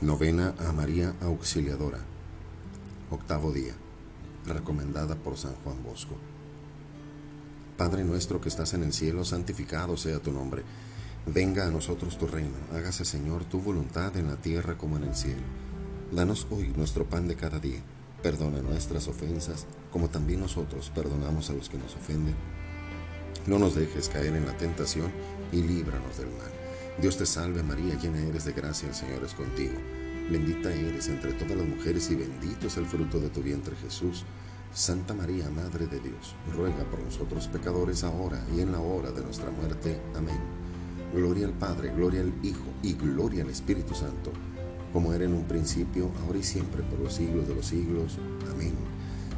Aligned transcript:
Novena 0.00 0.54
a 0.60 0.70
María 0.70 1.12
Auxiliadora. 1.22 1.98
Octavo 3.10 3.50
día. 3.50 3.74
Recomendada 4.46 5.16
por 5.16 5.36
San 5.36 5.56
Juan 5.64 5.82
Bosco. 5.82 6.14
Padre 7.76 8.04
nuestro 8.04 8.40
que 8.40 8.48
estás 8.48 8.74
en 8.74 8.84
el 8.84 8.92
cielo, 8.92 9.24
santificado 9.24 9.96
sea 9.96 10.20
tu 10.20 10.30
nombre. 10.30 10.62
Venga 11.26 11.66
a 11.66 11.72
nosotros 11.72 12.16
tu 12.16 12.28
reino. 12.28 12.54
Hágase, 12.72 13.04
Señor, 13.04 13.44
tu 13.46 13.60
voluntad 13.60 14.16
en 14.16 14.28
la 14.28 14.36
tierra 14.36 14.78
como 14.78 14.98
en 14.98 15.02
el 15.02 15.16
cielo. 15.16 15.42
Danos 16.12 16.46
hoy 16.50 16.68
nuestro 16.76 17.04
pan 17.04 17.26
de 17.26 17.34
cada 17.34 17.58
día. 17.58 17.80
Perdona 18.22 18.62
nuestras 18.62 19.08
ofensas, 19.08 19.66
como 19.90 20.08
también 20.10 20.38
nosotros 20.38 20.92
perdonamos 20.94 21.50
a 21.50 21.54
los 21.54 21.68
que 21.68 21.76
nos 21.76 21.96
ofenden. 21.96 22.36
No 23.48 23.58
nos 23.58 23.74
dejes 23.74 24.08
caer 24.08 24.36
en 24.36 24.46
la 24.46 24.56
tentación 24.56 25.10
y 25.50 25.60
líbranos 25.60 26.18
del 26.18 26.28
mal. 26.28 26.57
Dios 27.00 27.16
te 27.16 27.26
salve 27.26 27.62
María, 27.62 27.94
llena 27.94 28.20
eres 28.20 28.44
de 28.44 28.52
gracia, 28.52 28.88
el 28.88 28.94
Señor 28.94 29.22
es 29.22 29.32
contigo. 29.32 29.74
Bendita 30.28 30.74
eres 30.74 31.06
entre 31.08 31.32
todas 31.32 31.56
las 31.56 31.66
mujeres 31.66 32.10
y 32.10 32.16
bendito 32.16 32.66
es 32.66 32.76
el 32.76 32.86
fruto 32.86 33.20
de 33.20 33.28
tu 33.28 33.40
vientre 33.40 33.76
Jesús. 33.76 34.24
Santa 34.74 35.14
María, 35.14 35.48
Madre 35.48 35.86
de 35.86 36.00
Dios, 36.00 36.34
ruega 36.52 36.82
por 36.90 36.98
nosotros 36.98 37.46
pecadores 37.46 38.02
ahora 38.02 38.44
y 38.52 38.62
en 38.62 38.72
la 38.72 38.80
hora 38.80 39.12
de 39.12 39.22
nuestra 39.22 39.48
muerte. 39.52 40.00
Amén. 40.16 40.40
Gloria 41.14 41.46
al 41.46 41.52
Padre, 41.52 41.92
gloria 41.94 42.20
al 42.20 42.34
Hijo 42.42 42.66
y 42.82 42.94
gloria 42.94 43.44
al 43.44 43.50
Espíritu 43.50 43.94
Santo, 43.94 44.32
como 44.92 45.12
era 45.12 45.24
en 45.24 45.34
un 45.34 45.44
principio, 45.44 46.10
ahora 46.24 46.38
y 46.38 46.42
siempre, 46.42 46.82
por 46.82 46.98
los 46.98 47.14
siglos 47.14 47.46
de 47.46 47.54
los 47.54 47.66
siglos. 47.66 48.18
Amén. 48.50 48.74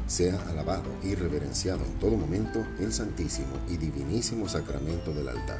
Sea 0.07 0.35
alabado 0.49 0.89
y 1.03 1.13
reverenciado 1.13 1.85
en 1.85 1.99
todo 1.99 2.17
momento 2.17 2.65
el 2.79 2.91
Santísimo 2.91 3.53
y 3.69 3.77
Divinísimo 3.77 4.49
Sacramento 4.49 5.13
del 5.13 5.29
altar. 5.29 5.59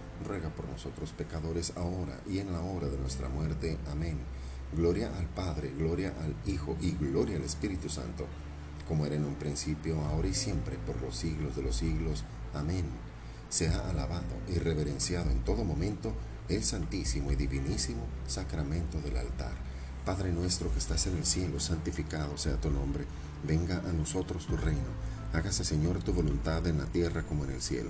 ruega 0.23 0.49
por 0.49 0.67
nosotros 0.67 1.11
pecadores 1.11 1.73
ahora 1.75 2.19
y 2.27 2.39
en 2.39 2.51
la 2.51 2.61
hora 2.61 2.87
de 2.87 2.97
nuestra 2.97 3.29
muerte. 3.29 3.77
Amén. 3.91 4.17
Gloria 4.75 5.11
al 5.17 5.25
Padre, 5.27 5.73
gloria 5.77 6.13
al 6.21 6.35
Hijo 6.51 6.77
y 6.79 6.91
gloria 6.91 7.37
al 7.37 7.43
Espíritu 7.43 7.89
Santo, 7.89 8.25
como 8.87 9.05
era 9.05 9.15
en 9.15 9.25
un 9.25 9.35
principio, 9.35 9.99
ahora 10.01 10.29
y 10.29 10.33
siempre, 10.33 10.77
por 10.85 11.01
los 11.01 11.15
siglos 11.15 11.55
de 11.55 11.63
los 11.63 11.75
siglos. 11.75 12.23
Amén. 12.53 12.85
Sea 13.49 13.89
alabado 13.89 14.35
y 14.47 14.59
reverenciado 14.59 15.29
en 15.29 15.43
todo 15.43 15.65
momento 15.65 16.13
el 16.47 16.63
santísimo 16.63 17.31
y 17.31 17.35
divinísimo 17.35 18.03
sacramento 18.27 18.99
del 19.01 19.17
altar. 19.17 19.53
Padre 20.05 20.31
nuestro 20.31 20.71
que 20.71 20.79
estás 20.79 21.05
en 21.07 21.17
el 21.17 21.25
cielo, 21.25 21.59
santificado 21.59 22.37
sea 22.37 22.55
tu 22.59 22.71
nombre. 22.71 23.05
Venga 23.43 23.77
a 23.77 23.93
nosotros 23.93 24.47
tu 24.47 24.57
reino. 24.57 24.89
Hágase, 25.33 25.63
Señor, 25.63 26.01
tu 26.03 26.13
voluntad 26.13 26.65
en 26.67 26.79
la 26.79 26.85
tierra 26.85 27.23
como 27.23 27.45
en 27.45 27.51
el 27.51 27.61
cielo. 27.61 27.89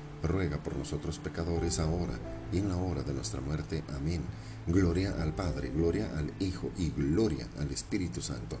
ruega 0.23 0.57
por 0.57 0.75
nosotros 0.75 1.19
pecadores 1.19 1.79
ahora 1.79 2.13
y 2.51 2.59
en 2.59 2.69
la 2.69 2.77
hora 2.77 3.03
de 3.03 3.13
nuestra 3.13 3.41
muerte. 3.41 3.83
Amén. 3.95 4.21
Gloria 4.67 5.15
al 5.21 5.33
Padre, 5.33 5.69
gloria 5.69 6.11
al 6.17 6.31
Hijo 6.39 6.71
y 6.77 6.91
gloria 6.91 7.47
al 7.59 7.71
Espíritu 7.71 8.21
Santo 8.21 8.57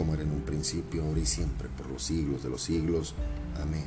como 0.00 0.14
era 0.14 0.22
en 0.22 0.32
un 0.32 0.40
principio, 0.40 1.04
ahora 1.04 1.20
y 1.20 1.26
siempre, 1.26 1.68
por 1.68 1.90
los 1.90 2.02
siglos 2.02 2.42
de 2.42 2.48
los 2.48 2.62
siglos. 2.62 3.14
Amén. 3.60 3.84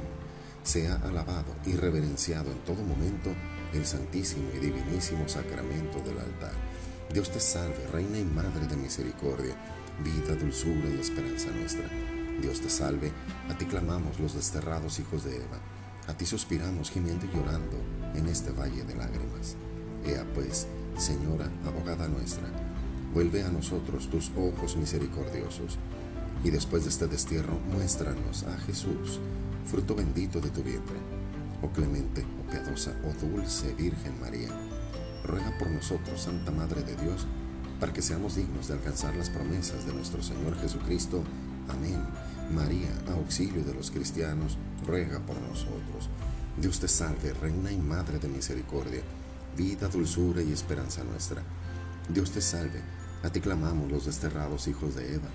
Sea 0.62 0.98
alabado 0.98 1.56
y 1.66 1.74
reverenciado 1.74 2.52
en 2.52 2.60
todo 2.60 2.84
momento 2.84 3.32
el 3.74 3.84
santísimo 3.84 4.44
y 4.56 4.60
divinísimo 4.60 5.28
sacramento 5.28 5.98
del 6.02 6.20
altar. 6.20 6.54
Dios 7.12 7.32
te 7.32 7.40
salve, 7.40 7.88
Reina 7.92 8.20
y 8.20 8.26
Madre 8.26 8.68
de 8.68 8.78
Misericordia, 8.78 9.56
vida, 10.04 10.36
dulzura 10.36 10.88
y 10.96 11.00
esperanza 11.00 11.50
nuestra. 11.50 11.90
Dios 12.40 12.62
te 12.62 12.70
salve, 12.70 13.12
a 13.50 13.58
ti 13.58 13.66
clamamos 13.66 14.20
los 14.20 14.36
desterrados 14.36 15.00
hijos 15.00 15.24
de 15.24 15.38
Eva, 15.38 15.58
a 16.08 16.14
ti 16.14 16.26
suspiramos 16.26 16.92
gimiendo 16.92 17.26
y 17.26 17.36
llorando 17.36 17.78
en 18.16 18.28
este 18.28 18.52
valle 18.52 18.84
de 18.84 18.96
lágrimas. 18.96 19.56
Ea 20.06 20.26
pues, 20.34 20.68
Señora, 20.98 21.50
abogada 21.66 22.08
nuestra, 22.08 22.48
vuelve 23.14 23.44
a 23.44 23.50
nosotros 23.50 24.10
tus 24.10 24.32
ojos 24.38 24.76
misericordiosos 24.76 25.78
y 26.44 26.50
después 26.50 26.84
de 26.84 26.90
este 26.90 27.08
destierro, 27.08 27.58
muéstranos 27.72 28.44
a 28.44 28.58
Jesús, 28.58 29.20
fruto 29.66 29.96
bendito 29.96 30.40
de 30.40 30.50
tu 30.50 30.62
vientre. 30.62 30.98
Oh 31.62 31.70
clemente, 31.70 32.26
oh 32.40 32.52
piadosa, 32.52 32.94
oh 33.06 33.26
dulce 33.26 33.74
Virgen 33.74 34.20
María, 34.20 34.50
ruega 35.26 35.58
por 35.58 35.70
nosotros, 35.70 36.22
Santa 36.22 36.52
Madre 36.52 36.84
de 36.84 36.96
Dios, 36.98 37.26
para 37.80 37.94
que 37.94 38.02
seamos 38.02 38.36
dignos 38.36 38.68
de 38.68 38.74
alcanzar 38.74 39.16
las 39.16 39.30
promesas 39.30 39.86
de 39.86 39.94
nuestro 39.94 40.22
Señor 40.22 40.60
Jesucristo. 40.60 41.24
Amén. 41.70 42.04
María, 42.54 42.90
auxilio 43.08 43.64
de 43.64 43.74
los 43.74 43.92
cristianos, 43.92 44.58
ruega 44.86 45.20
por 45.20 45.42
nosotros. 45.42 46.10
Dios 46.58 46.80
te 46.80 46.88
salve, 46.88 47.34
Reina 47.34 47.72
y 47.72 47.78
Madre 47.78 48.20
de 48.20 48.28
Misericordia, 48.28 49.02
vida, 49.58 49.88
dulzura 49.88 50.42
y 50.42 50.52
esperanza 50.52 51.04
nuestra. 51.04 51.42
Dios 52.10 52.32
te 52.32 52.42
salve, 52.42 52.82
a 53.24 53.30
ti 53.30 53.42
clamamos 53.42 53.92
los 53.92 54.06
desterrados 54.06 54.68
hijos 54.68 54.96
de 54.96 55.16
Eva. 55.16 55.30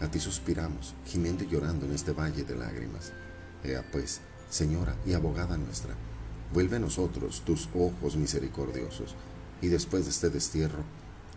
A 0.00 0.08
ti 0.08 0.20
suspiramos, 0.20 0.94
gimiendo 1.06 1.44
y 1.44 1.48
llorando 1.48 1.86
en 1.86 1.94
este 1.94 2.12
valle 2.12 2.44
de 2.44 2.54
lágrimas. 2.54 3.12
Ea 3.64 3.84
pues, 3.90 4.20
Señora 4.50 4.96
y 5.04 5.12
abogada 5.12 5.58
nuestra, 5.58 5.94
vuelve 6.54 6.76
a 6.76 6.80
nosotros 6.80 7.42
tus 7.44 7.68
ojos 7.74 8.16
misericordiosos, 8.16 9.14
y 9.60 9.68
después 9.68 10.04
de 10.04 10.10
este 10.10 10.30
destierro, 10.30 10.84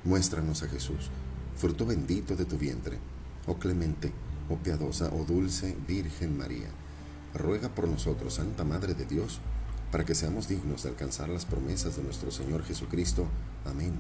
muéstranos 0.06 0.64
a 0.64 0.70
Jesús, 0.70 1.10
fruto 1.58 1.86
bendito 1.86 2.36
de 2.36 2.46
tu 2.46 2.58
vientre. 2.58 3.00
Oh 3.48 3.56
clemente, 3.56 4.14
oh 4.52 4.58
piadosa, 4.58 5.10
oh 5.14 5.24
dulce 5.24 5.76
Virgen 5.88 6.38
María, 6.38 6.70
ruega 7.34 7.70
por 7.70 7.88
nosotros, 7.88 8.36
Santa 8.36 8.64
Madre 8.64 8.94
de 8.94 9.06
Dios, 9.06 9.40
para 9.92 10.06
que 10.06 10.16
seamos 10.16 10.48
dignos 10.48 10.84
de 10.84 10.90
alcanzar 10.90 11.30
las 11.30 11.46
promesas 11.46 11.96
de 11.98 12.04
nuestro 12.04 12.32
Señor 12.32 12.64
Jesucristo. 12.64 13.28
Amén. 13.66 13.94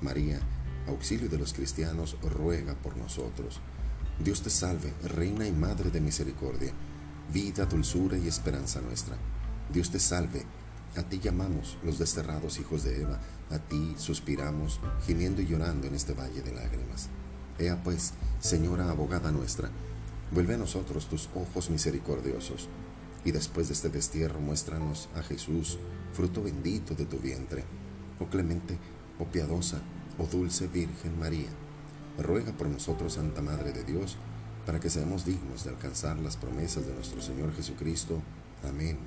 María, 0.00 0.40
auxilio 0.86 1.28
de 1.28 1.38
los 1.38 1.52
cristianos, 1.52 2.16
ruega 2.22 2.74
por 2.74 2.96
nosotros. 2.96 3.60
Dios 4.18 4.42
te 4.42 4.50
salve, 4.50 4.92
Reina 5.04 5.46
y 5.46 5.52
Madre 5.52 5.90
de 5.90 6.00
Misericordia, 6.00 6.72
vida, 7.32 7.64
dulzura 7.66 8.18
y 8.18 8.28
esperanza 8.28 8.80
nuestra. 8.80 9.16
Dios 9.72 9.90
te 9.90 9.98
salve, 9.98 10.44
a 10.96 11.02
ti 11.02 11.20
llamamos 11.20 11.78
los 11.82 11.98
desterrados 11.98 12.58
hijos 12.58 12.84
de 12.84 13.02
Eva, 13.02 13.20
a 13.50 13.58
ti 13.58 13.94
suspiramos, 13.96 14.80
gimiendo 15.06 15.40
y 15.40 15.46
llorando 15.46 15.86
en 15.86 15.94
este 15.94 16.12
valle 16.12 16.42
de 16.42 16.52
lágrimas. 16.52 17.08
Ea 17.58 17.82
pues, 17.82 18.14
Señora 18.40 18.90
abogada 18.90 19.30
nuestra, 19.30 19.70
vuelve 20.32 20.54
a 20.54 20.58
nosotros 20.58 21.06
tus 21.06 21.28
ojos 21.34 21.70
misericordiosos, 21.70 22.68
y 23.24 23.30
después 23.30 23.68
de 23.68 23.74
este 23.74 23.88
destierro 23.88 24.40
muéstranos 24.40 25.08
a 25.14 25.22
Jesús, 25.22 25.78
fruto 26.12 26.42
bendito 26.42 26.94
de 26.94 27.04
tu 27.04 27.18
vientre. 27.18 27.64
Oh 28.18 28.26
clemente, 28.26 28.76
oh 29.18 29.26
piadosa, 29.26 29.80
oh 30.18 30.26
dulce 30.26 30.66
Virgen 30.66 31.18
María 31.18 31.48
ruega 32.18 32.52
por 32.52 32.68
nosotros, 32.68 33.14
Santa 33.14 33.42
Madre 33.42 33.72
de 33.72 33.84
Dios, 33.84 34.16
para 34.66 34.80
que 34.80 34.90
seamos 34.90 35.24
dignos 35.24 35.64
de 35.64 35.70
alcanzar 35.70 36.18
las 36.18 36.36
promesas 36.36 36.86
de 36.86 36.94
nuestro 36.94 37.20
Señor 37.20 37.54
Jesucristo. 37.54 38.20
Amén. 38.68 38.98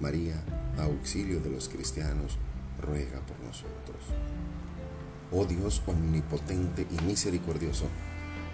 María, 0.00 0.42
auxilio 0.78 1.40
de 1.40 1.50
los 1.50 1.68
cristianos, 1.68 2.38
ruega 2.80 3.20
por 3.20 3.38
nosotros. 3.40 4.02
Oh 5.32 5.44
Dios 5.44 5.82
omnipotente 5.86 6.86
y 6.90 7.04
misericordioso, 7.04 7.86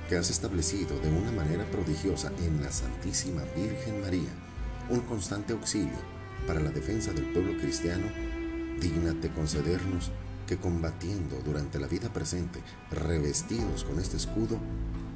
que 0.08 0.16
has 0.16 0.30
establecido 0.30 0.98
de 1.00 1.08
una 1.08 1.32
manera 1.32 1.64
prodigiosa 1.70 2.30
en 2.44 2.62
la 2.62 2.70
Santísima 2.70 3.42
Virgen 3.56 4.00
María 4.02 4.30
un 4.88 5.00
constante 5.00 5.52
auxilio 5.52 5.96
para 6.46 6.60
la 6.60 6.70
defensa 6.70 7.12
del 7.12 7.32
pueblo 7.32 7.58
cristiano, 7.58 8.06
dígnate 8.80 9.32
concedernos 9.32 10.12
que 10.46 10.58
combatiendo 10.58 11.40
durante 11.44 11.80
la 11.80 11.88
vida 11.88 12.12
presente, 12.12 12.60
revestidos 12.92 13.82
con 13.82 13.98
este 13.98 14.16
escudo, 14.16 14.58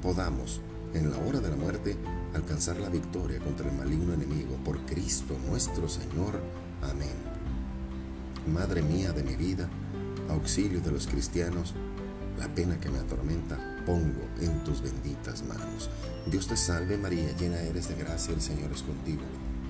podamos, 0.01 0.59
en 0.93 1.09
la 1.09 1.17
hora 1.19 1.39
de 1.39 1.49
la 1.49 1.55
muerte, 1.55 1.95
alcanzar 2.33 2.77
la 2.77 2.89
victoria 2.89 3.39
contra 3.39 3.69
el 3.69 3.77
maligno 3.77 4.13
enemigo 4.13 4.57
por 4.65 4.79
Cristo 4.85 5.37
nuestro 5.47 5.87
Señor. 5.87 6.41
Amén. 6.81 7.15
Madre 8.53 8.81
mía 8.81 9.13
de 9.13 9.23
mi 9.23 9.35
vida, 9.35 9.69
auxilio 10.31 10.81
de 10.81 10.91
los 10.91 11.07
cristianos, 11.07 11.73
la 12.39 12.47
pena 12.47 12.79
que 12.79 12.89
me 12.89 12.99
atormenta, 12.99 13.57
pongo 13.85 14.27
en 14.39 14.63
tus 14.63 14.81
benditas 14.81 15.43
manos. 15.43 15.89
Dios 16.25 16.47
te 16.47 16.57
salve 16.57 16.97
María, 16.97 17.35
llena 17.37 17.59
eres 17.61 17.89
de 17.89 17.95
gracia, 17.95 18.33
el 18.33 18.41
Señor 18.41 18.71
es 18.71 18.81
contigo. 18.83 19.21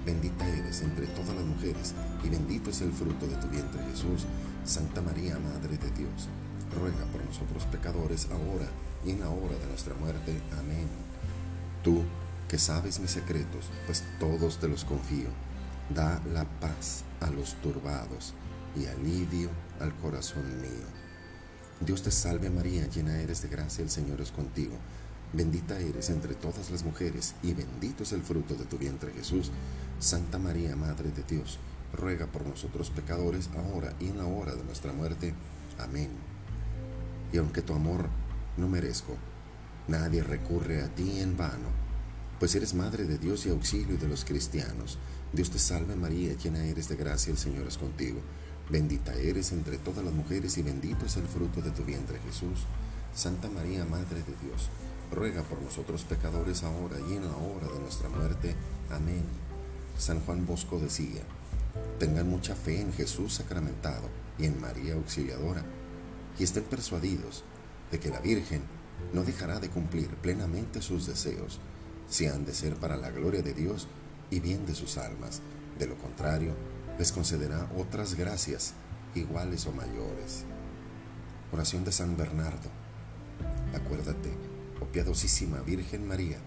Bendita 0.06 0.48
eres 0.48 0.82
entre 0.82 1.08
todas 1.08 1.36
las 1.36 1.46
mujeres, 1.46 1.94
y 2.24 2.30
bendito 2.30 2.70
es 2.70 2.82
el 2.82 2.92
fruto 2.92 3.28
de 3.28 3.36
tu 3.36 3.48
vientre 3.48 3.84
Jesús. 3.92 4.26
Santa 4.64 5.02
María, 5.02 5.38
Madre 5.40 5.78
de 5.78 5.92
Dios, 5.92 6.30
ruega 6.80 7.06
por 7.12 7.24
nosotros 7.26 7.66
pecadores, 7.66 8.28
ahora 8.32 8.68
y 9.06 9.12
en 9.12 9.20
la 9.20 9.30
hora 9.30 9.58
de 9.58 9.68
nuestra 9.68 9.96
muerte. 9.96 10.40
Amén. 10.60 10.88
Tú, 11.84 12.04
que 12.48 12.58
sabes 12.58 13.00
mis 13.00 13.12
secretos, 13.12 13.70
pues 13.86 14.04
todos 14.20 14.60
te 14.60 14.68
los 14.68 14.86
confío, 14.86 15.30
da 15.94 16.22
la 16.32 16.46
paz 16.60 17.04
a 17.20 17.30
los 17.30 17.56
turbados 17.56 18.34
y 18.76 18.86
alivio 18.86 19.50
al 19.80 19.96
corazón 19.98 20.62
mío. 20.62 20.88
Dios 21.80 22.04
te 22.04 22.12
salve 22.12 22.50
María, 22.50 22.88
llena 22.88 23.20
eres 23.20 23.42
de 23.42 23.50
gracia, 23.50 23.84
el 23.84 23.90
Señor 23.90 24.22
es 24.22 24.32
contigo. 24.32 24.76
Bendita 25.34 25.80
eres 25.80 26.10
entre 26.10 26.36
todas 26.36 26.70
las 26.70 26.84
mujeres, 26.84 27.36
y 27.42 27.54
bendito 27.54 28.04
es 28.04 28.12
el 28.12 28.22
fruto 28.22 28.56
de 28.56 28.66
tu 28.66 28.78
vientre 28.78 29.14
Jesús. 29.14 29.52
Santa 30.00 30.38
María, 30.38 30.76
Madre 30.76 31.10
de 31.10 31.24
Dios, 31.24 31.58
ruega 31.94 32.28
por 32.28 32.46
nosotros 32.46 32.90
pecadores, 32.90 33.50
ahora 33.56 33.94
y 34.00 34.10
en 34.10 34.18
la 34.18 34.26
hora 34.26 34.54
de 34.54 34.64
nuestra 34.64 34.94
muerte. 34.94 35.34
Amén. 35.80 36.10
Y 37.34 37.38
aunque 37.38 37.62
tu 37.62 37.74
amor 37.74 38.10
no 38.58 38.68
merezco, 38.68 39.16
nadie 39.88 40.22
recurre 40.22 40.84
a 40.84 40.90
ti 40.94 41.20
en 41.20 41.38
vano, 41.38 41.70
pues 42.40 42.56
eres 42.56 42.74
Madre 42.74 43.06
de 43.06 43.18
Dios 43.18 43.46
y 43.46 43.50
auxilio 43.50 43.98
de 43.98 44.08
los 44.08 44.26
cristianos. 44.26 44.98
Dios 45.32 45.50
te 45.50 45.60
salve 45.60 45.96
María, 45.96 46.34
llena 46.34 46.66
eres 46.66 46.90
de 46.90 46.96
gracia, 46.96 47.32
el 47.32 47.38
Señor 47.38 47.68
es 47.68 47.78
contigo. 47.78 48.20
Bendita 48.72 49.14
eres 49.16 49.52
entre 49.52 49.78
todas 49.78 50.06
las 50.06 50.14
mujeres 50.14 50.58
y 50.58 50.62
bendito 50.62 51.06
es 51.06 51.18
el 51.18 51.28
fruto 51.28 51.62
de 51.62 51.72
tu 51.72 51.84
vientre 51.84 52.20
Jesús. 52.20 52.66
Santa 53.14 53.50
María, 53.50 53.84
Madre 53.84 54.20
de 54.20 54.34
Dios, 54.42 54.70
ruega 55.12 55.44
por 55.44 55.62
nosotros 55.62 56.06
pecadores 56.06 56.64
ahora 56.64 56.96
y 57.10 57.18
en 57.18 57.26
la 57.26 57.36
hora 57.36 57.68
de 57.68 57.82
nuestra 57.82 58.08
muerte. 58.08 58.56
Amén. 58.90 59.26
San 59.98 60.22
Juan 60.22 60.46
Bosco 60.46 60.80
decía, 60.80 61.22
tengan 62.00 62.30
mucha 62.30 62.56
fe 62.56 62.80
en 62.80 62.94
Jesús 62.94 63.34
sacramentado 63.34 64.08
y 64.40 64.46
en 64.46 64.62
María 64.62 64.94
Auxiliadora, 64.94 65.66
y 66.40 66.46
estén 66.46 66.64
persuadidos 66.64 67.44
de 67.92 68.00
que 68.00 68.10
la 68.10 68.22
Virgen 68.22 68.62
no 69.12 69.26
dejará 69.26 69.60
de 69.60 69.70
cumplir 69.70 70.08
plenamente 70.08 70.82
sus 70.82 71.08
deseos, 71.08 71.60
si 72.10 72.28
han 72.28 72.46
de 72.46 72.54
ser 72.54 72.76
para 72.76 72.96
la 72.96 73.12
gloria 73.12 73.42
de 73.42 73.54
Dios 73.54 73.90
y 74.30 74.40
bien 74.40 74.66
de 74.66 74.76
sus 74.76 74.98
almas. 74.98 75.42
De 75.78 75.88
lo 75.88 75.98
contrario, 75.98 76.56
les 76.98 77.12
concederá 77.12 77.70
otras 77.78 78.16
gracias 78.16 78.74
iguales 79.16 79.66
o 79.66 79.72
mayores. 79.72 80.46
Oración 81.52 81.84
de 81.84 81.92
San 81.92 82.16
Bernardo. 82.16 82.70
Acuérdate, 83.76 84.30
oh 84.82 84.86
piadosísima 84.86 85.60
Virgen 85.62 86.08
María, 86.08 86.38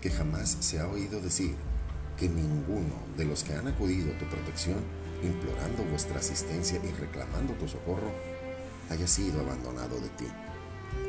que 0.00 0.10
jamás 0.10 0.56
se 0.60 0.80
ha 0.80 0.88
oído 0.88 1.20
decir 1.20 1.56
que 2.16 2.28
ninguno 2.28 2.94
de 3.16 3.24
los 3.24 3.44
que 3.44 3.54
han 3.54 3.68
acudido 3.68 4.12
a 4.12 4.18
tu 4.18 4.26
protección, 4.26 4.78
implorando 5.22 5.84
vuestra 5.84 6.18
asistencia 6.18 6.80
y 6.82 6.92
reclamando 7.00 7.54
tu 7.54 7.68
socorro, 7.68 8.12
haya 8.90 9.06
sido 9.06 9.40
abandonado 9.40 10.00
de 10.00 10.08
ti. 10.10 10.26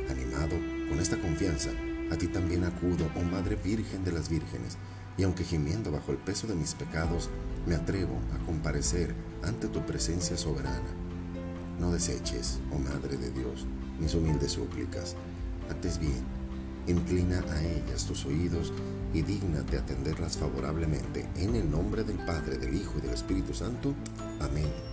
Animado 0.08 0.56
con 0.88 1.00
esta 1.00 1.20
confianza, 1.20 1.70
a 2.12 2.16
ti 2.16 2.28
también 2.28 2.64
acudo, 2.64 3.10
oh 3.16 3.22
Madre 3.22 3.56
Virgen 3.56 4.04
de 4.04 4.12
las 4.12 4.28
Vírgenes, 4.28 4.76
y 5.20 5.22
aunque 5.22 5.44
gimiendo 5.44 5.92
bajo 5.92 6.12
el 6.12 6.16
peso 6.16 6.46
de 6.46 6.54
mis 6.54 6.72
pecados, 6.72 7.28
me 7.66 7.74
atrevo 7.74 8.18
a 8.32 8.38
comparecer 8.46 9.14
ante 9.42 9.68
tu 9.68 9.84
presencia 9.84 10.34
soberana. 10.34 10.94
No 11.78 11.92
deseches, 11.92 12.58
oh 12.72 12.78
Madre 12.78 13.18
de 13.18 13.30
Dios, 13.30 13.66
mis 13.98 14.14
humildes 14.14 14.52
súplicas. 14.52 15.16
Antes 15.68 15.98
bien, 15.98 16.24
inclina 16.86 17.44
a 17.52 17.62
ellas 17.62 18.06
tus 18.06 18.24
oídos 18.24 18.72
y 19.12 19.20
dígnate 19.20 19.76
atenderlas 19.76 20.38
favorablemente. 20.38 21.28
En 21.36 21.54
el 21.54 21.70
nombre 21.70 22.02
del 22.02 22.16
Padre, 22.24 22.56
del 22.56 22.74
Hijo 22.74 22.94
y 22.96 23.02
del 23.02 23.12
Espíritu 23.12 23.52
Santo. 23.52 23.94
Amén. 24.40 24.89